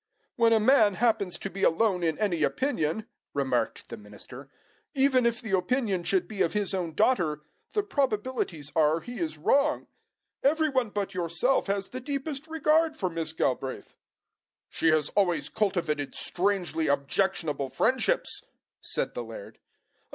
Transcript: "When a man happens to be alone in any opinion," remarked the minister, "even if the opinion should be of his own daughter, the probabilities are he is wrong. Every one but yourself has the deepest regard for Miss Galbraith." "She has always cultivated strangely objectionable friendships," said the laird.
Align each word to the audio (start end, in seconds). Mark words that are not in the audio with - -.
"When 0.35 0.51
a 0.51 0.59
man 0.59 0.95
happens 0.95 1.37
to 1.37 1.47
be 1.51 1.61
alone 1.61 2.01
in 2.01 2.17
any 2.17 2.41
opinion," 2.41 3.05
remarked 3.35 3.89
the 3.89 3.97
minister, 3.97 4.49
"even 4.95 5.27
if 5.27 5.39
the 5.41 5.55
opinion 5.55 6.03
should 6.05 6.27
be 6.27 6.41
of 6.41 6.53
his 6.53 6.73
own 6.73 6.95
daughter, 6.95 7.41
the 7.73 7.83
probabilities 7.83 8.71
are 8.75 9.01
he 9.01 9.19
is 9.19 9.37
wrong. 9.37 9.85
Every 10.41 10.69
one 10.69 10.89
but 10.89 11.13
yourself 11.13 11.67
has 11.67 11.89
the 11.89 12.01
deepest 12.01 12.47
regard 12.47 12.95
for 12.97 13.11
Miss 13.11 13.31
Galbraith." 13.31 13.93
"She 14.71 14.87
has 14.87 15.09
always 15.09 15.49
cultivated 15.49 16.15
strangely 16.15 16.87
objectionable 16.87 17.69
friendships," 17.69 18.41
said 18.81 19.13
the 19.13 19.23
laird. 19.23 19.59